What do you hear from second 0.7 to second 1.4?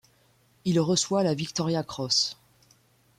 reçoit la